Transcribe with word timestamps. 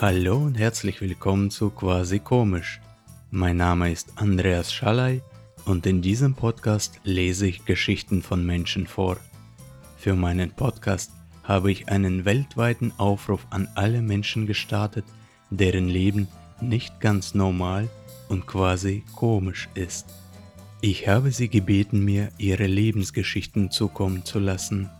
Hallo 0.00 0.36
und 0.36 0.58
herzlich 0.58 1.00
willkommen 1.00 1.50
zu 1.50 1.70
Quasi 1.70 2.18
Komisch. 2.18 2.80
Mein 3.30 3.56
Name 3.56 3.90
ist 3.90 4.12
Andreas 4.16 4.72
Schalay 4.72 5.22
und 5.64 5.86
in 5.86 6.02
diesem 6.02 6.34
Podcast 6.34 7.00
lese 7.04 7.46
ich 7.46 7.64
Geschichten 7.64 8.22
von 8.22 8.44
Menschen 8.44 8.86
vor. 8.86 9.16
Für 9.96 10.14
meinen 10.14 10.50
Podcast 10.50 11.10
habe 11.42 11.72
ich 11.72 11.88
einen 11.88 12.24
weltweiten 12.24 12.92
Aufruf 12.98 13.46
an 13.50 13.68
alle 13.74 14.02
Menschen 14.02 14.46
gestartet, 14.46 15.04
deren 15.50 15.88
Leben 15.88 16.28
nicht 16.60 17.00
ganz 17.00 17.34
normal 17.34 17.88
und 18.28 18.46
quasi 18.46 19.04
komisch 19.14 19.68
ist. 19.74 20.06
Ich 20.80 21.08
habe 21.08 21.30
sie 21.30 21.48
gebeten, 21.48 22.04
mir 22.04 22.28
ihre 22.36 22.66
Lebensgeschichten 22.66 23.70
zukommen 23.70 24.24
zu 24.26 24.38
lassen. 24.38 24.90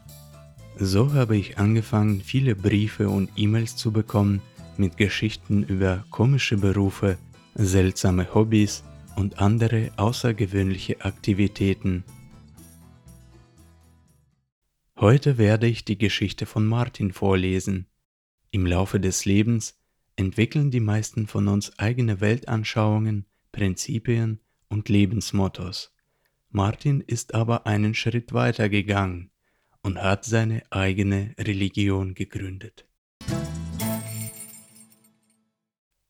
So 0.77 1.13
habe 1.13 1.37
ich 1.37 1.59
angefangen, 1.59 2.21
viele 2.21 2.57
Briefe 2.57 3.09
und 3.09 3.31
E-Mails 3.37 3.77
zu 3.77 3.93
bekommen, 3.93 4.43
mit 4.77 4.97
Geschichten 4.97 5.63
über 5.63 6.05
komische 6.11 6.57
Berufe, 6.57 7.17
seltsame 7.55 8.35
Hobbys 8.35 8.83
und 9.15 9.39
andere 9.39 9.93
außergewöhnliche 9.97 11.05
Aktivitäten. 11.05 12.03
Heute 14.99 15.39
werde 15.39 15.69
ich 15.69 15.85
die 15.85 15.99
Geschichte 15.99 16.45
von 16.45 16.67
Martin 16.67 17.13
vorlesen. 17.13 17.87
Im 18.51 18.67
Laufe 18.67 18.99
des 18.99 19.25
Lebens 19.25 19.79
entwickeln 20.17 20.73
die 20.73 20.81
meisten 20.81 21.29
von 21.29 21.47
uns 21.47 21.79
eigene 21.79 22.21
Weltanschauungen, 22.21 23.27
Prinzipien 23.53 24.41
und 24.69 24.89
Lebensmottos. 24.89 25.93
Martin 26.51 27.01
ist 27.01 27.33
aber 27.33 27.67
einen 27.67 27.95
Schritt 27.95 28.33
weiter 28.33 28.69
gegangen 28.69 29.31
und 29.85 30.03
hat 30.03 30.25
seine 30.25 30.63
eigene 30.71 31.35
Religion 31.39 32.15
gegründet. 32.15 32.87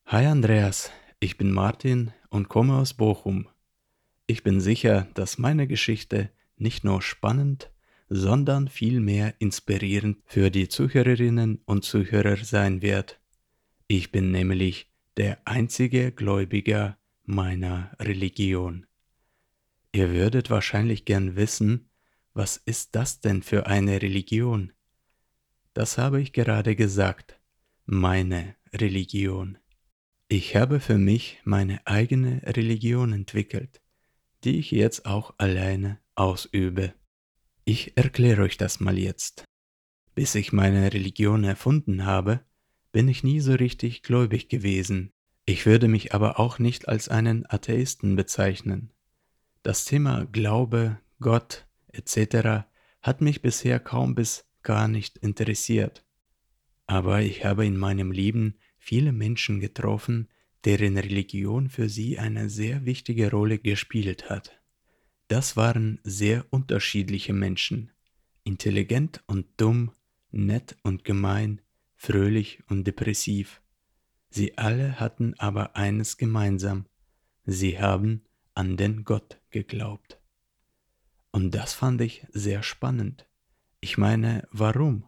Hi 0.07 0.25
Andreas, 0.25 0.91
ich 1.19 1.37
bin 1.37 1.51
Martin 1.51 2.11
und 2.29 2.49
komme 2.49 2.77
aus 2.77 2.93
Bochum. 2.93 3.47
Ich 4.27 4.43
bin 4.43 4.61
sicher, 4.61 5.07
dass 5.13 5.37
meine 5.37 5.67
Geschichte 5.67 6.31
nicht 6.57 6.83
nur 6.83 7.01
spannend, 7.01 7.69
sondern 8.07 8.69
vielmehr 8.69 9.33
inspirierend 9.39 10.19
für 10.25 10.49
die 10.49 10.69
Zuhörerinnen 10.69 11.61
und 11.65 11.83
Zuhörer 11.83 12.37
sein 12.37 12.81
wird. 12.81 13.19
Ich 13.87 14.11
bin 14.11 14.31
nämlich 14.31 14.89
der 15.17 15.37
einzige 15.45 16.11
Gläubiger 16.11 16.97
meiner 17.23 17.91
Religion. 17.99 18.85
Ihr 19.91 20.11
würdet 20.11 20.49
wahrscheinlich 20.49 21.05
gern 21.05 21.35
wissen, 21.35 21.89
was 22.35 22.57
ist 22.57 22.95
das 22.95 23.21
denn 23.21 23.41
für 23.41 23.65
eine 23.65 24.01
Religion? 24.01 24.73
Das 25.73 25.97
habe 25.97 26.21
ich 26.21 26.33
gerade 26.33 26.75
gesagt, 26.75 27.39
meine 27.85 28.55
Religion. 28.73 29.57
Ich 30.27 30.55
habe 30.55 30.81
für 30.81 30.97
mich 30.97 31.39
meine 31.45 31.87
eigene 31.87 32.41
Religion 32.43 33.13
entwickelt, 33.13 33.81
die 34.43 34.59
ich 34.59 34.71
jetzt 34.71 35.05
auch 35.05 35.33
alleine 35.37 35.99
ausübe. 36.15 36.93
Ich 37.63 37.95
erkläre 37.95 38.43
euch 38.43 38.57
das 38.57 38.81
mal 38.81 38.97
jetzt. 38.97 39.45
Bis 40.13 40.35
ich 40.35 40.51
meine 40.51 40.93
Religion 40.93 41.45
erfunden 41.45 42.05
habe, 42.05 42.41
bin 42.91 43.07
ich 43.07 43.23
nie 43.23 43.39
so 43.39 43.53
richtig 43.53 44.03
gläubig 44.03 44.49
gewesen. 44.49 45.11
Ich 45.45 45.65
würde 45.65 45.87
mich 45.87 46.13
aber 46.13 46.37
auch 46.39 46.59
nicht 46.59 46.89
als 46.89 47.07
einen 47.07 47.45
Atheisten 47.49 48.17
bezeichnen. 48.17 48.91
Das 49.63 49.85
Thema 49.85 50.25
Glaube, 50.25 50.99
Gott 51.19 51.64
etc. 51.97 52.67
hat 53.01 53.21
mich 53.21 53.41
bisher 53.41 53.79
kaum 53.79 54.15
bis 54.15 54.45
gar 54.63 54.87
nicht 54.87 55.17
interessiert. 55.17 56.05
Aber 56.87 57.21
ich 57.21 57.45
habe 57.45 57.65
in 57.65 57.77
meinem 57.77 58.11
Leben 58.11 58.55
viele 58.77 59.11
Menschen 59.11 59.59
getroffen, 59.59 60.29
deren 60.65 60.97
Religion 60.97 61.69
für 61.69 61.89
sie 61.89 62.19
eine 62.19 62.49
sehr 62.49 62.85
wichtige 62.85 63.31
Rolle 63.31 63.59
gespielt 63.59 64.29
hat. 64.29 64.59
Das 65.27 65.55
waren 65.57 65.99
sehr 66.03 66.45
unterschiedliche 66.49 67.33
Menschen, 67.33 67.91
intelligent 68.43 69.23
und 69.27 69.47
dumm, 69.57 69.91
nett 70.31 70.75
und 70.83 71.03
gemein, 71.03 71.61
fröhlich 71.95 72.63
und 72.67 72.85
depressiv. 72.85 73.61
Sie 74.29 74.57
alle 74.57 74.99
hatten 74.99 75.33
aber 75.39 75.75
eines 75.75 76.17
gemeinsam, 76.17 76.85
sie 77.45 77.79
haben 77.79 78.23
an 78.53 78.77
den 78.77 79.03
Gott 79.03 79.39
geglaubt. 79.49 80.19
Und 81.35 81.53
das 81.53 81.73
fand 81.73 81.99
ich 81.99 82.25
sehr 82.31 82.63
spannend. 82.63 83.27
Ich 83.81 83.97
meine, 83.97 84.47
warum? 84.51 85.03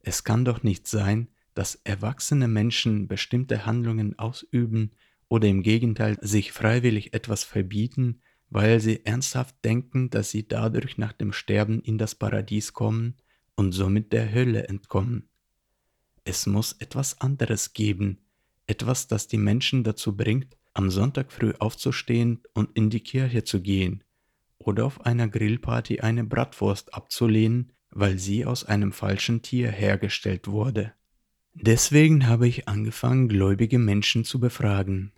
Es 0.00 0.22
kann 0.22 0.44
doch 0.44 0.62
nicht 0.62 0.86
sein, 0.86 1.28
dass 1.54 1.76
erwachsene 1.76 2.46
Menschen 2.46 3.08
bestimmte 3.08 3.64
Handlungen 3.64 4.18
ausüben 4.18 4.90
oder 5.28 5.48
im 5.48 5.62
Gegenteil 5.62 6.18
sich 6.20 6.52
freiwillig 6.52 7.14
etwas 7.14 7.42
verbieten, 7.44 8.20
weil 8.50 8.80
sie 8.80 9.06
ernsthaft 9.06 9.54
denken, 9.64 10.10
dass 10.10 10.30
sie 10.30 10.46
dadurch 10.46 10.98
nach 10.98 11.14
dem 11.14 11.32
Sterben 11.32 11.80
in 11.80 11.96
das 11.96 12.14
Paradies 12.14 12.74
kommen 12.74 13.16
und 13.54 13.72
somit 13.72 14.12
der 14.12 14.30
Hölle 14.30 14.68
entkommen. 14.68 15.30
Es 16.22 16.44
muss 16.44 16.74
etwas 16.80 17.18
anderes 17.22 17.72
geben, 17.72 18.18
etwas, 18.66 19.08
das 19.08 19.26
die 19.26 19.38
Menschen 19.38 19.84
dazu 19.84 20.14
bringt, 20.14 20.58
am 20.74 20.90
Sonntag 20.90 21.32
früh 21.32 21.54
aufzustehen 21.58 22.42
und 22.52 22.76
in 22.76 22.90
die 22.90 23.00
Kirche 23.00 23.42
zu 23.42 23.62
gehen 23.62 24.04
oder 24.60 24.84
auf 24.84 25.04
einer 25.04 25.26
Grillparty 25.26 26.00
eine 26.00 26.22
Bratwurst 26.22 26.94
abzulehnen, 26.94 27.72
weil 27.90 28.18
sie 28.18 28.44
aus 28.44 28.64
einem 28.64 28.92
falschen 28.92 29.42
Tier 29.42 29.70
hergestellt 29.70 30.46
wurde. 30.46 30.92
Deswegen 31.54 32.28
habe 32.28 32.46
ich 32.46 32.68
angefangen, 32.68 33.28
gläubige 33.28 33.78
Menschen 33.78 34.24
zu 34.24 34.38
befragen. 34.38 35.12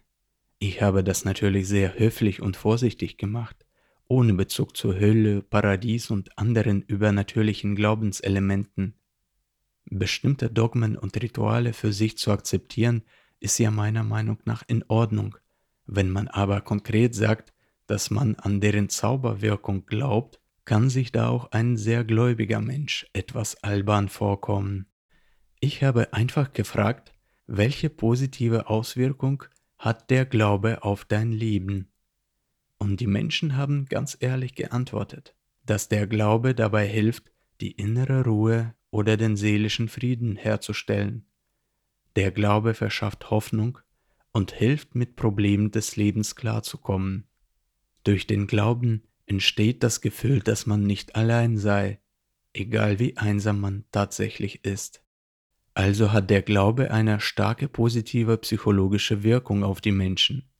Ich 0.58 0.80
habe 0.80 1.04
das 1.04 1.24
natürlich 1.24 1.68
sehr 1.68 1.98
höflich 1.98 2.40
und 2.40 2.56
vorsichtig 2.56 3.18
gemacht, 3.18 3.66
ohne 4.08 4.32
Bezug 4.32 4.76
zur 4.76 4.98
Hölle, 4.98 5.42
Paradies 5.42 6.10
und 6.10 6.38
anderen 6.38 6.82
übernatürlichen 6.82 7.74
Glaubenselementen. 7.74 8.94
Bestimmte 9.86 10.48
Dogmen 10.50 10.96
und 10.96 11.20
Rituale 11.20 11.72
für 11.72 11.92
sich 11.92 12.16
zu 12.16 12.30
akzeptieren, 12.30 13.02
ist 13.40 13.58
ja 13.58 13.70
meiner 13.72 14.04
Meinung 14.04 14.38
nach 14.44 14.62
in 14.66 14.84
Ordnung. 14.86 15.36
Wenn 15.84 16.10
man 16.10 16.28
aber 16.28 16.60
konkret 16.60 17.14
sagt, 17.14 17.51
dass 17.92 18.10
man 18.10 18.36
an 18.36 18.62
deren 18.62 18.88
Zauberwirkung 18.88 19.84
glaubt, 19.84 20.40
kann 20.64 20.88
sich 20.88 21.12
da 21.12 21.28
auch 21.28 21.50
ein 21.50 21.76
sehr 21.76 22.04
gläubiger 22.04 22.62
Mensch 22.62 23.06
etwas 23.12 23.62
albern 23.62 24.08
vorkommen. 24.08 24.86
Ich 25.60 25.84
habe 25.84 26.14
einfach 26.14 26.54
gefragt, 26.54 27.12
welche 27.46 27.90
positive 27.90 28.70
Auswirkung 28.70 29.44
hat 29.78 30.08
der 30.08 30.24
Glaube 30.24 30.84
auf 30.84 31.04
dein 31.04 31.32
Leben? 31.32 31.92
Und 32.78 33.00
die 33.00 33.06
Menschen 33.06 33.58
haben 33.58 33.84
ganz 33.84 34.16
ehrlich 34.18 34.54
geantwortet, 34.54 35.36
dass 35.66 35.90
der 35.90 36.06
Glaube 36.06 36.54
dabei 36.54 36.86
hilft, 36.86 37.30
die 37.60 37.72
innere 37.72 38.24
Ruhe 38.24 38.74
oder 38.90 39.18
den 39.18 39.36
seelischen 39.36 39.90
Frieden 39.90 40.36
herzustellen. 40.36 41.26
Der 42.16 42.30
Glaube 42.30 42.72
verschafft 42.72 43.28
Hoffnung 43.28 43.76
und 44.32 44.50
hilft 44.50 44.94
mit 44.94 45.14
Problemen 45.14 45.72
des 45.72 45.96
Lebens 45.96 46.36
klarzukommen. 46.36 47.28
Durch 48.04 48.26
den 48.26 48.46
Glauben 48.46 49.02
entsteht 49.26 49.82
das 49.82 50.00
Gefühl, 50.00 50.40
dass 50.40 50.66
man 50.66 50.84
nicht 50.84 51.16
allein 51.16 51.56
sei, 51.56 52.00
egal 52.52 52.98
wie 52.98 53.16
einsam 53.16 53.60
man 53.60 53.84
tatsächlich 53.92 54.64
ist. 54.64 55.02
Also 55.74 56.12
hat 56.12 56.28
der 56.28 56.42
Glaube 56.42 56.90
eine 56.90 57.20
starke 57.20 57.68
positive 57.68 58.36
psychologische 58.38 59.22
Wirkung 59.22 59.64
auf 59.64 59.80
die 59.80 59.92
Menschen. 59.92 60.50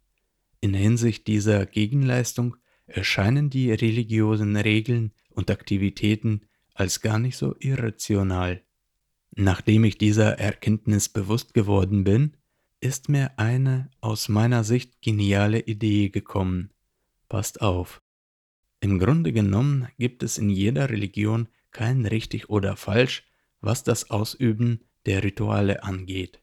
In 0.61 0.75
Hinsicht 0.75 1.27
dieser 1.27 1.67
Gegenleistung 1.67 2.57
erscheinen 2.87 3.51
die 3.51 3.73
religiösen 3.73 4.57
Regeln 4.57 5.13
und 5.31 5.51
Aktivitäten 5.51 6.43
als 6.75 7.01
gar 7.01 7.19
nicht 7.19 7.37
so 7.37 7.55
irrational. 7.59 8.63
Nachdem 9.35 9.85
ich 9.85 9.99
dieser 9.99 10.39
Erkenntnis 10.39 11.09
bewusst 11.09 11.53
geworden 11.55 12.05
bin, 12.05 12.37
ist 12.81 13.09
mir 13.09 13.39
eine 13.39 13.91
aus 14.01 14.29
meiner 14.29 14.65
Sicht 14.65 15.01
geniale 15.03 15.61
Idee 15.61 16.09
gekommen. 16.09 16.71
Passt 17.33 17.63
auf. 17.63 18.03
Im 18.81 18.99
Grunde 18.99 19.33
genommen 19.33 19.89
gibt 19.99 20.23
es 20.23 20.37
in 20.37 20.51
jeder 20.51 20.91
Religion 20.91 21.49
kein 21.71 22.05
richtig 22.05 22.51
oder 22.51 22.77
falsch, 22.77 23.25
was 23.63 23.85
das 23.85 24.11
Ausüben 24.11 24.85
der 25.07 25.25
Rituale 25.25 25.83
angeht. 25.83 26.43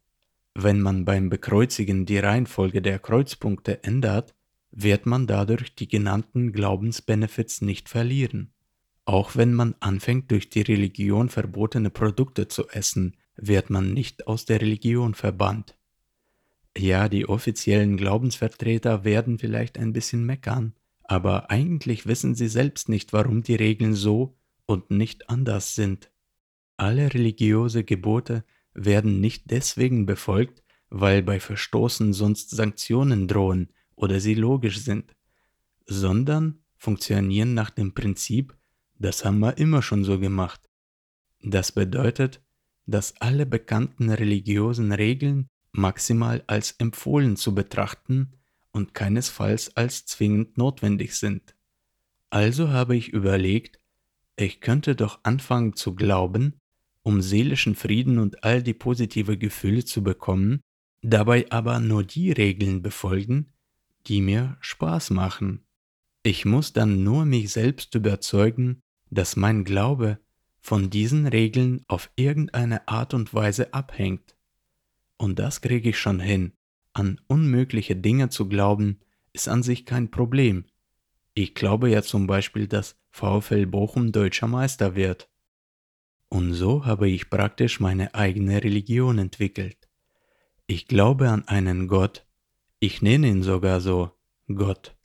Wenn 0.55 0.81
man 0.81 1.05
beim 1.05 1.29
Bekreuzigen 1.29 2.07
die 2.07 2.17
Reihenfolge 2.17 2.81
der 2.81 2.97
Kreuzpunkte 2.97 3.83
ändert, 3.83 4.33
wird 4.71 5.05
man 5.05 5.27
dadurch 5.27 5.75
die 5.75 5.87
genannten 5.87 6.53
Glaubensbenefits 6.53 7.61
nicht 7.61 7.87
verlieren. 7.87 8.51
Auch 9.05 9.35
wenn 9.35 9.53
man 9.53 9.75
anfängt, 9.81 10.31
durch 10.31 10.49
die 10.49 10.61
Religion 10.61 11.29
verbotene 11.29 11.91
Produkte 11.91 12.47
zu 12.47 12.67
essen, 12.67 13.15
wird 13.35 13.69
man 13.69 13.93
nicht 13.93 14.25
aus 14.25 14.45
der 14.45 14.59
Religion 14.59 15.13
verbannt. 15.13 15.77
Ja, 16.77 17.09
die 17.09 17.27
offiziellen 17.27 17.97
Glaubensvertreter 17.97 19.03
werden 19.03 19.37
vielleicht 19.37 19.77
ein 19.77 19.91
bisschen 19.91 20.25
meckern, 20.25 20.73
aber 21.09 21.49
eigentlich 21.49 22.05
wissen 22.05 22.35
sie 22.35 22.47
selbst 22.47 22.87
nicht, 22.87 23.13
warum 23.13 23.41
die 23.41 23.55
Regeln 23.55 23.95
so 23.95 24.37
und 24.67 24.91
nicht 24.91 25.27
anders 25.27 25.73
sind. 25.73 26.11
Alle 26.77 27.11
religiöse 27.11 27.83
Gebote 27.83 28.43
werden 28.75 29.19
nicht 29.19 29.49
deswegen 29.49 30.05
befolgt, 30.05 30.61
weil 30.91 31.23
bei 31.23 31.39
Verstoßen 31.39 32.13
sonst 32.13 32.51
Sanktionen 32.51 33.27
drohen 33.27 33.73
oder 33.95 34.19
sie 34.19 34.35
logisch 34.35 34.81
sind, 34.81 35.15
sondern 35.87 36.59
funktionieren 36.77 37.55
nach 37.55 37.71
dem 37.71 37.95
Prinzip, 37.95 38.55
das 38.99 39.25
haben 39.25 39.39
wir 39.39 39.57
immer 39.57 39.81
schon 39.81 40.03
so 40.03 40.19
gemacht. 40.19 40.61
Das 41.41 41.71
bedeutet, 41.71 42.39
dass 42.85 43.19
alle 43.19 43.47
bekannten 43.47 44.11
religiösen 44.11 44.91
Regeln 44.91 45.47
maximal 45.71 46.43
als 46.45 46.73
empfohlen 46.73 47.35
zu 47.35 47.55
betrachten 47.55 48.38
und 48.71 48.93
keinesfalls 48.93 49.75
als 49.75 50.05
zwingend 50.05 50.57
notwendig 50.57 51.15
sind. 51.15 51.55
Also 52.29 52.69
habe 52.69 52.95
ich 52.95 53.09
überlegt, 53.09 53.79
ich 54.35 54.61
könnte 54.61 54.95
doch 54.95 55.19
anfangen 55.23 55.75
zu 55.75 55.95
glauben, 55.95 56.59
um 57.03 57.21
seelischen 57.21 57.75
Frieden 57.75 58.19
und 58.19 58.43
all 58.43 58.61
die 58.61 58.73
positive 58.73 59.37
Gefühle 59.37 59.83
zu 59.83 60.03
bekommen, 60.03 60.61
dabei 61.01 61.49
aber 61.49 61.79
nur 61.79 62.03
die 62.03 62.31
Regeln 62.31 62.81
befolgen, 62.81 63.51
die 64.07 64.21
mir 64.21 64.57
Spaß 64.61 65.09
machen. 65.11 65.65
Ich 66.23 66.45
muss 66.45 66.73
dann 66.73 67.03
nur 67.03 67.25
mich 67.25 67.51
selbst 67.51 67.95
überzeugen, 67.95 68.81
dass 69.09 69.35
mein 69.35 69.63
Glaube 69.63 70.19
von 70.59 70.89
diesen 70.89 71.25
Regeln 71.25 71.83
auf 71.87 72.11
irgendeine 72.15 72.87
Art 72.87 73.13
und 73.13 73.33
Weise 73.33 73.73
abhängt. 73.73 74.35
Und 75.17 75.39
das 75.39 75.61
kriege 75.61 75.89
ich 75.89 75.97
schon 75.97 76.19
hin. 76.19 76.53
An 76.99 77.21
unmögliche 77.27 77.95
Dinge 77.95 78.27
zu 78.27 78.49
glauben, 78.49 78.99
ist 79.31 79.47
an 79.47 79.63
sich 79.63 79.85
kein 79.85 80.11
Problem. 80.11 80.65
Ich 81.33 81.53
glaube 81.53 81.89
ja 81.89 82.01
zum 82.01 82.27
Beispiel, 82.27 82.67
dass 82.67 82.97
VfL 83.09 83.67
Bochum 83.67 84.11
deutscher 84.11 84.49
Meister 84.49 84.95
wird. 84.95 85.29
Und 86.27 86.51
so 86.51 86.85
habe 86.85 87.07
ich 87.07 87.29
praktisch 87.29 87.79
meine 87.79 88.15
eigene 88.15 88.61
Religion 88.61 89.17
entwickelt. 89.17 89.77
Ich 90.67 90.87
glaube 90.87 91.29
an 91.29 91.47
einen 91.47 91.87
Gott, 91.87 92.25
ich 92.81 93.01
nenne 93.01 93.29
ihn 93.29 93.43
sogar 93.43 93.79
so 93.79 94.11
Gott, 94.53 94.97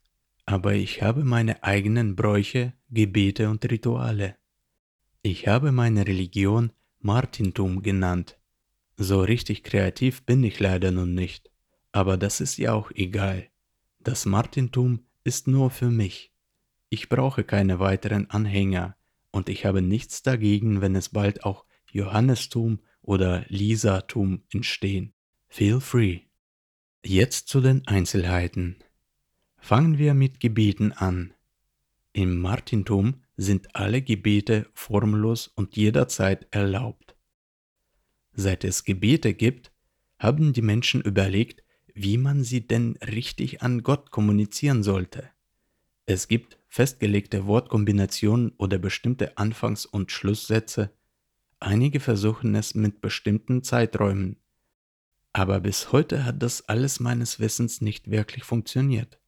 aber 0.46 0.74
ich 0.74 1.00
habe 1.00 1.22
meine 1.22 1.62
eigenen 1.62 2.16
Bräuche, 2.16 2.72
Gebete 2.90 3.48
und 3.48 3.64
Rituale. 3.70 4.34
Ich 5.22 5.46
habe 5.46 5.70
meine 5.70 6.08
Religion 6.08 6.72
Martintum 6.98 7.82
genannt. 7.82 8.36
So 8.96 9.20
richtig 9.20 9.62
kreativ 9.62 10.24
bin 10.24 10.42
ich 10.42 10.58
leider 10.58 10.90
nun 10.90 11.14
nicht, 11.14 11.53
aber 11.94 12.16
das 12.16 12.40
ist 12.40 12.58
ja 12.58 12.72
auch 12.72 12.90
egal. 12.90 13.48
Das 14.00 14.26
Martintum 14.26 15.06
ist 15.22 15.46
nur 15.46 15.70
für 15.70 15.90
mich. 15.90 16.32
Ich 16.88 17.08
brauche 17.08 17.44
keine 17.44 17.78
weiteren 17.78 18.28
Anhänger 18.30 18.96
und 19.30 19.48
ich 19.48 19.64
habe 19.64 19.80
nichts 19.80 20.22
dagegen, 20.22 20.80
wenn 20.80 20.96
es 20.96 21.10
bald 21.10 21.44
auch 21.44 21.64
Johannestum 21.92 22.80
oder 23.00 23.44
Lisatum 23.46 24.42
entstehen. 24.52 25.14
Feel 25.46 25.80
free. 25.80 26.22
Jetzt 27.04 27.46
zu 27.46 27.60
den 27.60 27.86
Einzelheiten. 27.86 28.74
Fangen 29.56 29.96
wir 29.96 30.14
mit 30.14 30.40
Gebeten 30.40 30.90
an. 30.90 31.32
Im 32.12 32.40
Martintum 32.40 33.22
sind 33.36 33.76
alle 33.76 34.02
Gebete 34.02 34.66
formlos 34.74 35.46
und 35.46 35.76
jederzeit 35.76 36.48
erlaubt. 36.50 37.14
Seit 38.32 38.64
es 38.64 38.82
Gebete 38.82 39.32
gibt, 39.32 39.70
haben 40.18 40.52
die 40.52 40.62
Menschen 40.62 41.00
überlegt, 41.00 41.63
wie 41.94 42.18
man 42.18 42.42
sie 42.42 42.66
denn 42.66 42.96
richtig 42.96 43.62
an 43.62 43.82
Gott 43.82 44.10
kommunizieren 44.10 44.82
sollte. 44.82 45.30
Es 46.06 46.28
gibt 46.28 46.58
festgelegte 46.68 47.46
Wortkombinationen 47.46 48.52
oder 48.58 48.78
bestimmte 48.78 49.38
Anfangs- 49.38 49.86
und 49.86 50.10
Schlusssätze. 50.10 50.90
Einige 51.60 52.00
versuchen 52.00 52.54
es 52.56 52.74
mit 52.74 53.00
bestimmten 53.00 53.62
Zeiträumen. 53.62 54.36
Aber 55.32 55.60
bis 55.60 55.92
heute 55.92 56.24
hat 56.24 56.42
das 56.42 56.68
alles 56.68 57.00
meines 57.00 57.40
Wissens 57.40 57.80
nicht 57.80 58.10
wirklich 58.10 58.44
funktioniert. 58.44 59.18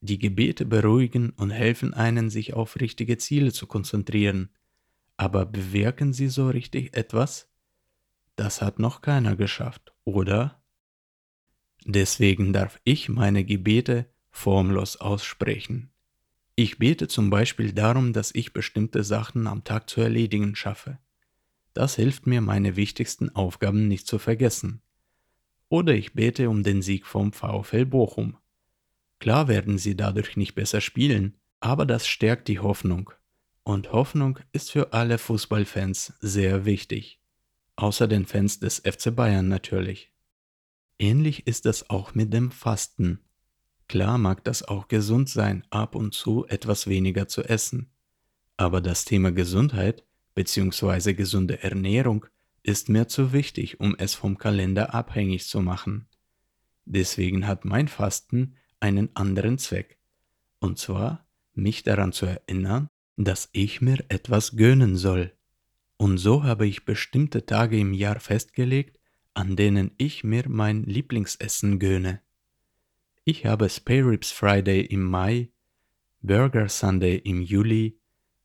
Die 0.00 0.18
Gebete 0.18 0.66
beruhigen 0.66 1.30
und 1.30 1.50
helfen 1.50 1.94
einen, 1.94 2.30
sich 2.30 2.52
auf 2.54 2.78
richtige 2.78 3.16
Ziele 3.16 3.52
zu 3.52 3.66
konzentrieren. 3.66 4.50
Aber 5.16 5.46
bewirken 5.46 6.12
sie 6.12 6.28
so 6.28 6.48
richtig 6.48 6.96
etwas? 6.96 7.48
Das 8.36 8.60
hat 8.60 8.78
noch 8.78 9.00
keiner 9.00 9.34
geschafft, 9.34 9.94
oder? 10.04 10.55
Deswegen 11.88 12.52
darf 12.52 12.80
ich 12.82 13.08
meine 13.08 13.44
Gebete 13.44 14.06
formlos 14.32 14.96
aussprechen. 14.96 15.90
Ich 16.56 16.78
bete 16.78 17.06
zum 17.06 17.30
Beispiel 17.30 17.72
darum, 17.72 18.12
dass 18.12 18.34
ich 18.34 18.52
bestimmte 18.52 19.04
Sachen 19.04 19.46
am 19.46 19.62
Tag 19.62 19.88
zu 19.88 20.00
erledigen 20.00 20.56
schaffe. 20.56 20.98
Das 21.74 21.94
hilft 21.94 22.26
mir, 22.26 22.40
meine 22.40 22.74
wichtigsten 22.74 23.30
Aufgaben 23.36 23.86
nicht 23.86 24.08
zu 24.08 24.18
vergessen. 24.18 24.82
Oder 25.68 25.94
ich 25.94 26.14
bete 26.14 26.50
um 26.50 26.64
den 26.64 26.82
Sieg 26.82 27.06
vom 27.06 27.32
VfL 27.32 27.86
Bochum. 27.86 28.36
Klar 29.20 29.46
werden 29.46 29.78
sie 29.78 29.96
dadurch 29.96 30.36
nicht 30.36 30.56
besser 30.56 30.80
spielen, 30.80 31.36
aber 31.60 31.86
das 31.86 32.08
stärkt 32.08 32.48
die 32.48 32.58
Hoffnung. 32.58 33.12
Und 33.62 33.92
Hoffnung 33.92 34.40
ist 34.50 34.72
für 34.72 34.92
alle 34.92 35.18
Fußballfans 35.18 36.14
sehr 36.18 36.64
wichtig. 36.64 37.20
Außer 37.76 38.08
den 38.08 38.26
Fans 38.26 38.58
des 38.58 38.80
FC 38.80 39.14
Bayern 39.14 39.46
natürlich. 39.46 40.10
Ähnlich 40.98 41.46
ist 41.46 41.66
es 41.66 41.90
auch 41.90 42.14
mit 42.14 42.32
dem 42.32 42.50
Fasten. 42.50 43.20
Klar 43.88 44.18
mag 44.18 44.42
das 44.44 44.62
auch 44.62 44.88
gesund 44.88 45.28
sein, 45.28 45.64
ab 45.70 45.94
und 45.94 46.14
zu 46.14 46.46
etwas 46.48 46.86
weniger 46.86 47.28
zu 47.28 47.42
essen. 47.44 47.90
Aber 48.56 48.80
das 48.80 49.04
Thema 49.04 49.30
Gesundheit 49.30 50.04
bzw. 50.34 51.14
gesunde 51.14 51.62
Ernährung 51.62 52.26
ist 52.62 52.88
mir 52.88 53.06
zu 53.06 53.32
wichtig, 53.32 53.78
um 53.78 53.94
es 53.96 54.14
vom 54.14 54.38
Kalender 54.38 54.94
abhängig 54.94 55.46
zu 55.46 55.60
machen. 55.60 56.08
Deswegen 56.84 57.46
hat 57.46 57.64
mein 57.64 57.88
Fasten 57.88 58.56
einen 58.80 59.14
anderen 59.14 59.58
Zweck. 59.58 59.98
Und 60.58 60.78
zwar, 60.78 61.26
mich 61.52 61.82
daran 61.82 62.12
zu 62.12 62.26
erinnern, 62.26 62.88
dass 63.16 63.48
ich 63.52 63.80
mir 63.80 64.04
etwas 64.08 64.56
gönnen 64.56 64.96
soll. 64.96 65.32
Und 65.96 66.18
so 66.18 66.44
habe 66.44 66.66
ich 66.66 66.84
bestimmte 66.84 67.46
Tage 67.46 67.78
im 67.78 67.92
Jahr 67.92 68.20
festgelegt, 68.20 68.95
an 69.36 69.54
denen 69.54 69.90
ich 69.98 70.24
mir 70.24 70.44
mein 70.48 70.84
Lieblingsessen 70.84 71.78
gönne. 71.78 72.22
Ich 73.24 73.44
habe 73.44 73.68
Spare 73.68 74.10
Ribs 74.10 74.32
Friday 74.32 74.80
im 74.80 75.02
Mai, 75.02 75.50
Burger 76.22 76.70
Sunday 76.70 77.16
im 77.18 77.42
Juli, 77.42 77.98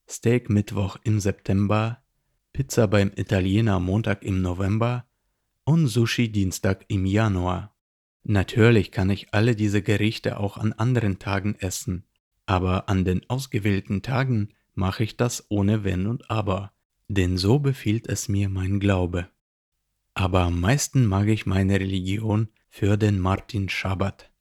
Steak 0.09 0.49
Mittwoch 0.49 0.97
im 1.03 1.21
September, 1.21 2.03
Pizza 2.51 2.87
beim 2.87 3.11
Italiener 3.15 3.79
Montag 3.79 4.23
im 4.23 4.41
November 4.41 5.05
und 5.63 5.87
Sushi 5.87 6.29
Dienstag 6.29 6.83
im 6.89 7.05
Januar. 7.05 7.73
Natürlich 8.23 8.91
kann 8.91 9.09
ich 9.09 9.33
alle 9.33 9.55
diese 9.55 9.81
Gerichte 9.81 10.39
auch 10.39 10.57
an 10.57 10.73
anderen 10.73 11.19
Tagen 11.19 11.55
essen, 11.55 12.03
aber 12.45 12.89
an 12.89 13.05
den 13.05 13.27
ausgewählten 13.29 14.01
Tagen 14.01 14.49
mache 14.73 15.03
ich 15.05 15.15
das 15.15 15.45
ohne 15.49 15.85
Wenn 15.85 16.05
und 16.05 16.29
Aber, 16.29 16.73
denn 17.07 17.37
so 17.37 17.59
befiehlt 17.59 18.07
es 18.07 18.27
mir 18.27 18.49
mein 18.49 18.81
Glaube. 18.81 19.29
Aber 20.13 20.41
am 20.41 20.59
meisten 20.59 21.05
mag 21.05 21.27
ich 21.27 21.45
meine 21.45 21.79
Religion 21.79 22.49
für 22.69 22.97
den 22.97 23.19
Martin 23.19 23.69
Schabbat. 23.69 24.31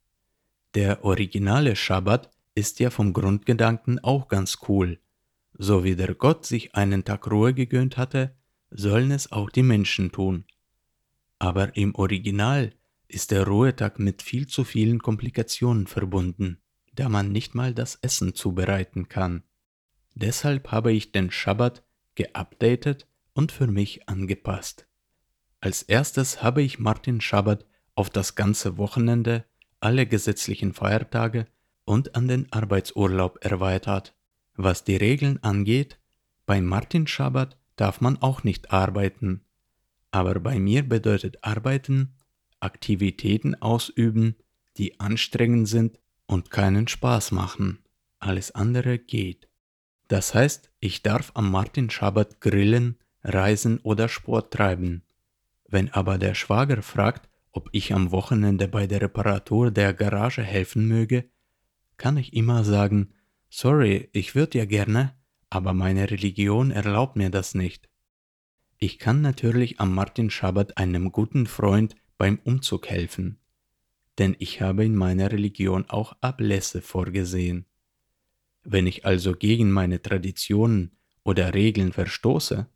Der 0.75 1.03
originale 1.03 1.75
Schabbat 1.75 2.29
ist 2.55 2.79
ja 2.79 2.89
vom 2.89 3.13
Grundgedanken 3.13 3.99
auch 3.99 4.27
ganz 4.27 4.59
cool. 4.67 4.99
So 5.53 5.83
wie 5.83 5.95
der 5.95 6.13
Gott 6.15 6.45
sich 6.45 6.75
einen 6.75 7.03
Tag 7.03 7.29
Ruhe 7.29 7.53
gegönnt 7.53 7.97
hatte, 7.97 8.35
sollen 8.69 9.11
es 9.11 9.31
auch 9.31 9.49
die 9.49 9.63
Menschen 9.63 10.11
tun. 10.11 10.45
Aber 11.39 11.75
im 11.75 11.95
Original 11.95 12.73
ist 13.07 13.31
der 13.31 13.45
Ruhetag 13.45 13.99
mit 13.99 14.21
viel 14.21 14.47
zu 14.47 14.63
vielen 14.63 14.99
Komplikationen 14.99 15.87
verbunden, 15.87 16.59
da 16.93 17.09
man 17.09 17.31
nicht 17.31 17.55
mal 17.55 17.73
das 17.73 17.95
Essen 18.01 18.33
zubereiten 18.33 19.09
kann. 19.09 19.43
Deshalb 20.15 20.71
habe 20.71 20.93
ich 20.93 21.11
den 21.11 21.31
Schabbat 21.31 21.83
geupdatet 22.15 23.07
und 23.33 23.51
für 23.51 23.67
mich 23.67 24.07
angepasst. 24.07 24.87
Als 25.61 25.83
erstes 25.83 26.41
habe 26.41 26.63
ich 26.63 26.79
Martin 26.79 27.21
Schabbat 27.21 27.65
auf 27.93 28.09
das 28.09 28.35
ganze 28.35 28.77
Wochenende, 28.77 29.45
alle 29.79 30.07
gesetzlichen 30.07 30.73
Feiertage 30.73 31.45
und 31.85 32.15
an 32.15 32.27
den 32.27 32.51
Arbeitsurlaub 32.51 33.37
erweitert. 33.45 34.15
Was 34.55 34.83
die 34.83 34.95
Regeln 34.95 35.41
angeht, 35.43 35.99
bei 36.47 36.61
Martin 36.61 37.05
Schabbat 37.05 37.57
darf 37.75 38.01
man 38.01 38.21
auch 38.21 38.43
nicht 38.43 38.71
arbeiten. 38.71 39.45
Aber 40.09 40.39
bei 40.39 40.59
mir 40.59 40.87
bedeutet 40.87 41.43
arbeiten 41.43 42.15
Aktivitäten 42.59 43.55
ausüben, 43.55 44.35
die 44.77 44.99
anstrengend 44.99 45.67
sind 45.67 45.99
und 46.27 46.51
keinen 46.51 46.87
Spaß 46.87 47.31
machen. 47.31 47.79
Alles 48.19 48.51
andere 48.51 48.99
geht. 48.99 49.47
Das 50.07 50.33
heißt, 50.33 50.71
ich 50.79 51.01
darf 51.01 51.31
am 51.33 51.49
Martin 51.49 51.89
Schabbat 51.89 52.39
grillen, 52.39 52.97
reisen 53.23 53.79
oder 53.79 54.09
Sport 54.09 54.53
treiben. 54.53 55.03
Wenn 55.71 55.89
aber 55.93 56.17
der 56.17 56.35
Schwager 56.35 56.81
fragt, 56.83 57.29
ob 57.53 57.69
ich 57.71 57.93
am 57.93 58.11
Wochenende 58.11 58.67
bei 58.67 58.87
der 58.87 59.01
Reparatur 59.01 59.71
der 59.71 59.93
Garage 59.93 60.43
helfen 60.43 60.85
möge, 60.87 61.29
kann 61.95 62.17
ich 62.17 62.33
immer 62.33 62.65
sagen, 62.65 63.13
sorry, 63.49 64.09
ich 64.11 64.35
würde 64.35 64.57
ja 64.57 64.65
gerne, 64.65 65.15
aber 65.49 65.73
meine 65.73 66.11
Religion 66.11 66.71
erlaubt 66.71 67.15
mir 67.15 67.29
das 67.29 67.55
nicht. 67.55 67.89
Ich 68.79 68.99
kann 68.99 69.21
natürlich 69.21 69.79
am 69.79 69.95
Martin 69.95 70.29
Schabbat 70.29 70.77
einem 70.77 71.13
guten 71.13 71.47
Freund 71.47 71.95
beim 72.17 72.39
Umzug 72.43 72.89
helfen, 72.89 73.39
denn 74.19 74.35
ich 74.39 74.61
habe 74.61 74.83
in 74.83 74.95
meiner 74.95 75.31
Religion 75.31 75.85
auch 75.87 76.17
Ablässe 76.19 76.81
vorgesehen. 76.81 77.65
Wenn 78.63 78.87
ich 78.87 79.05
also 79.05 79.33
gegen 79.33 79.71
meine 79.71 80.01
Traditionen 80.01 80.97
oder 81.23 81.53
Regeln 81.53 81.93
verstoße, 81.93 82.67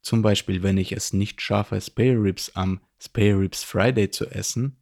zum 0.00 0.22
Beispiel 0.22 0.62
wenn 0.62 0.78
ich 0.78 0.92
es 0.92 1.12
nicht 1.12 1.40
schaffe, 1.40 1.80
Spare 1.80 2.22
Ribs 2.22 2.50
am 2.54 2.80
Spare 3.00 3.40
Ribs 3.40 3.64
Friday 3.64 4.10
zu 4.10 4.26
essen, 4.26 4.76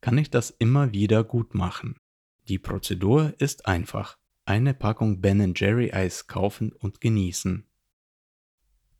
kann 0.00 0.18
ich 0.18 0.30
das 0.30 0.50
immer 0.50 0.92
wieder 0.92 1.24
gut 1.24 1.54
machen. 1.54 1.96
Die 2.48 2.58
Prozedur 2.58 3.32
ist 3.38 3.66
einfach. 3.66 4.18
Eine 4.44 4.74
Packung 4.74 5.22
Ben 5.22 5.54
Jerry 5.56 5.92
Eis 5.92 6.26
kaufen 6.26 6.72
und 6.72 7.00
genießen. 7.00 7.66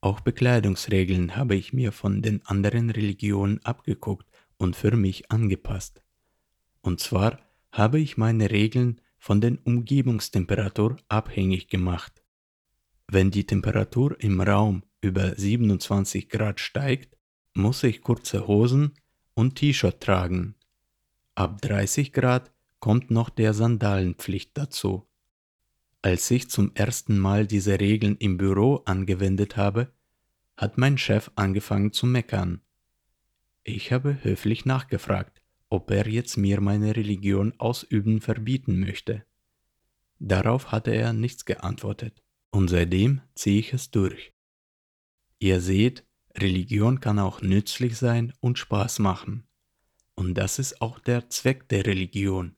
Auch 0.00 0.20
Bekleidungsregeln 0.20 1.37
habe 1.37 1.54
ich 1.54 1.73
mir 1.73 1.92
von 1.92 2.23
den 2.23 2.44
anderen 2.46 2.90
Religionen 2.90 3.62
abgeguckt 3.64 4.26
und 4.56 4.76
für 4.76 4.96
mich 4.96 5.30
angepasst. 5.30 6.02
Und 6.80 7.00
zwar 7.00 7.38
habe 7.73 7.99
ich 7.99 8.16
meine 8.16 8.50
Regeln 8.50 9.00
von 9.18 9.40
den 9.40 9.58
Umgebungstemperatur 9.58 10.96
abhängig 11.08 11.68
gemacht. 11.68 12.23
Wenn 13.08 13.30
die 13.30 13.44
Temperatur 13.44 14.20
im 14.20 14.40
Raum 14.40 14.84
über 15.04 15.37
27 15.37 16.28
Grad 16.30 16.58
steigt, 16.58 17.16
muss 17.52 17.84
ich 17.84 18.00
kurze 18.00 18.49
Hosen 18.49 18.94
und 19.34 19.56
T-Shirt 19.56 20.00
tragen. 20.00 20.54
Ab 21.34 21.61
30 21.61 22.12
Grad 22.12 22.50
kommt 22.80 23.11
noch 23.11 23.28
der 23.28 23.54
Sandalenpflicht 23.54 24.56
dazu. 24.56 25.06
Als 26.02 26.30
ich 26.30 26.49
zum 26.49 26.73
ersten 26.75 27.18
Mal 27.18 27.46
diese 27.46 27.78
Regeln 27.80 28.16
im 28.16 28.37
Büro 28.37 28.82
angewendet 28.87 29.56
habe, 29.56 29.92
hat 30.56 30.78
mein 30.78 30.99
Chef 30.99 31.30
angefangen 31.34 31.92
zu 31.92 32.06
meckern. 32.06 32.61
Ich 33.62 33.92
habe 33.92 34.18
höflich 34.23 34.64
nachgefragt, 34.64 35.42
ob 35.68 35.90
er 35.90 36.08
jetzt 36.08 36.37
mir 36.37 36.61
meine 36.61 36.96
Religion 36.96 37.52
ausüben 37.58 38.20
verbieten 38.20 38.80
möchte. 38.80 39.25
Darauf 40.18 40.73
hatte 40.73 40.92
er 40.92 41.12
nichts 41.12 41.44
geantwortet, 41.44 42.23
und 42.50 42.68
seitdem 42.68 43.20
ziehe 43.34 43.61
ich 43.61 43.73
es 43.73 43.90
durch. 43.90 44.33
Ihr 45.38 45.60
seht, 45.60 46.04
Religion 46.36 47.00
kann 47.00 47.18
auch 47.18 47.42
nützlich 47.42 47.96
sein 47.96 48.32
und 48.40 48.58
Spaß 48.58 48.98
machen. 48.98 49.46
Und 50.14 50.34
das 50.34 50.58
ist 50.58 50.80
auch 50.80 50.98
der 50.98 51.28
Zweck 51.30 51.68
der 51.68 51.86
Religion. 51.86 52.56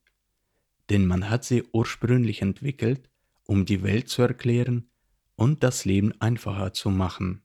Denn 0.89 1.05
man 1.05 1.29
hat 1.29 1.43
sie 1.43 1.63
ursprünglich 1.71 2.41
entwickelt, 2.41 3.09
um 3.45 3.65
die 3.65 3.83
Welt 3.83 4.09
zu 4.09 4.21
erklären 4.21 4.89
und 5.35 5.63
das 5.63 5.85
Leben 5.85 6.13
einfacher 6.19 6.73
zu 6.73 6.89
machen. 6.89 7.43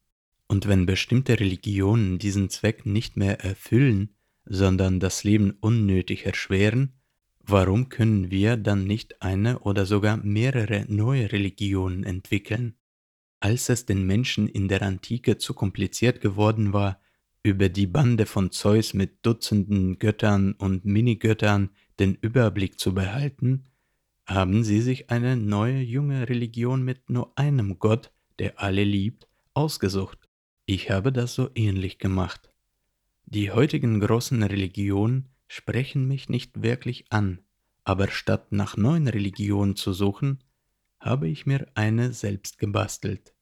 Und 0.49 0.69
wenn 0.69 0.87
bestimmte 0.87 1.41
Religionen 1.41 2.19
diesen 2.19 2.51
Zweck 2.51 2.85
nicht 2.85 3.17
mehr 3.17 3.41
erfüllen, 3.41 4.15
sondern 4.45 5.01
das 5.01 5.25
Leben 5.25 5.53
unnötig 5.61 6.27
erschweren, 6.27 6.95
warum 7.41 7.89
können 7.89 8.31
wir 8.31 8.57
dann 8.57 8.85
nicht 8.85 9.23
eine 9.23 9.61
oder 9.61 9.87
sogar 9.87 10.19
mehrere 10.19 10.85
neue 10.89 11.33
Religionen 11.33 12.05
entwickeln? 12.05 12.77
Als 13.43 13.69
es 13.71 13.87
den 13.87 14.07
Menschen 14.07 14.47
in 14.47 14.69
der 14.69 14.83
Antike 14.83 15.37
zu 15.37 15.53
kompliziert 15.53 16.21
geworden 16.21 16.73
war, 16.73 17.01
über 17.43 17.69
die 17.69 17.89
Bande 17.89 18.25
von 18.25 18.53
Zeus 18.53 18.95
mit 18.95 19.27
Dutzenden 19.27 19.99
Göttern 19.99 20.53
und 20.53 20.85
Minigöttern 20.85 21.71
den 21.99 22.15
Überblick 22.15 22.79
zu 22.79 22.95
behalten, 22.95 23.65
haben 24.27 24.63
sie 24.63 24.81
sich 24.81 25.11
eine 25.11 25.37
neue 25.37 25.81
junge 25.81 26.29
Religion 26.29 26.85
mit 26.85 27.11
nur 27.11 27.37
einem 27.37 27.81
Gott, 27.81 28.13
der 28.39 28.61
alle 28.61 28.85
liebt, 28.85 29.27
ausgesucht. 29.55 30.29
Ich 30.65 30.93
habe 30.93 31.13
das 31.13 31.35
so 31.35 31.51
ähnlich 31.57 31.99
gemacht. 31.99 32.49
Die 33.27 33.51
heutigen 33.51 33.99
großen 33.99 34.41
Religionen 34.45 35.31
sprechen 35.49 36.07
mich 36.07 36.29
nicht 36.29 36.63
wirklich 36.63 37.07
an, 37.11 37.41
aber 37.83 38.07
statt 38.07 38.53
nach 38.53 38.77
neuen 38.77 39.09
Religionen 39.09 39.75
zu 39.75 39.93
suchen, 39.93 40.45
habe 41.03 41.29
ich 41.29 41.47
mir 41.47 41.67
eine 41.75 42.13
selbst 42.13 42.59
gebastelt. 42.59 43.35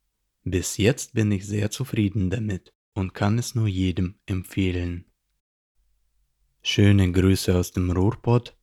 Bis 0.45 0.79
jetzt 0.79 1.13
bin 1.13 1.31
ich 1.31 1.47
sehr 1.47 1.71
zufrieden 1.71 2.31
damit 2.31 2.73
und 2.95 3.13
kann 3.13 3.39
es 3.39 3.55
nur 3.55 3.69
jedem 3.69 4.17
empfehlen. 4.27 5.05
Schöne 6.63 7.13
Grüße 7.13 7.55
aus 7.55 7.73
dem 7.73 7.91
Ruhrpott, 7.91 8.57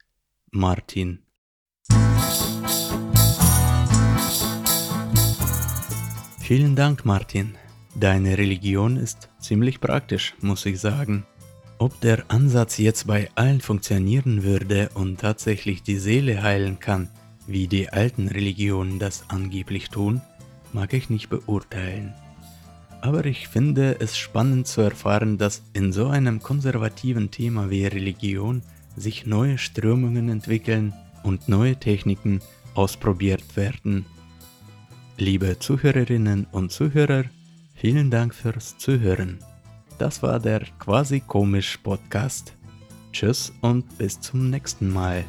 Martin. 0.49 1.23
Vielen 6.39 6.75
Dank, 6.75 7.05
Martin. 7.05 7.55
Deine 7.95 8.37
Religion 8.37 8.97
ist 8.97 9.29
ziemlich 9.39 9.79
praktisch, 9.79 10.35
muss 10.41 10.65
ich 10.65 10.79
sagen. 10.79 11.25
Ob 11.77 11.99
der 12.01 12.31
Ansatz 12.31 12.77
jetzt 12.77 13.05
bei 13.05 13.29
allen 13.35 13.61
funktionieren 13.61 14.43
würde 14.43 14.89
und 14.95 15.19
tatsächlich 15.19 15.83
die 15.83 15.97
Seele 15.97 16.41
heilen 16.41 16.79
kann, 16.79 17.09
wie 17.47 17.67
die 17.67 17.89
alten 17.89 18.27
Religionen 18.27 18.99
das 18.99 19.25
angeblich 19.29 19.89
tun, 19.89 20.21
mag 20.73 20.93
ich 20.93 21.09
nicht 21.09 21.29
beurteilen. 21.29 22.13
Aber 23.01 23.25
ich 23.25 23.47
finde 23.47 23.99
es 23.99 24.17
spannend 24.17 24.67
zu 24.67 24.81
erfahren, 24.81 25.37
dass 25.37 25.63
in 25.73 25.91
so 25.91 26.07
einem 26.07 26.41
konservativen 26.41 27.31
Thema 27.31 27.69
wie 27.69 27.85
Religion 27.85 28.61
sich 28.95 29.25
neue 29.25 29.57
Strömungen 29.57 30.29
entwickeln 30.29 30.93
und 31.23 31.47
neue 31.47 31.75
Techniken 31.77 32.41
ausprobiert 32.73 33.55
werden. 33.55 34.05
Liebe 35.17 35.57
Zuhörerinnen 35.57 36.45
und 36.51 36.71
Zuhörer, 36.71 37.25
Vielen 37.79 38.09
Dank 38.09 38.33
fürs 38.33 38.75
Zuhören. 38.79 39.37
Das 39.99 40.23
war 40.23 40.39
der 40.39 40.61
quasi 40.79 41.19
komisch 41.19 41.77
Podcast. 41.77 42.53
Tschüss 43.13 43.53
und 43.61 43.99
bis 43.99 44.19
zum 44.19 44.49
nächsten 44.49 44.91
Mal. 44.91 45.23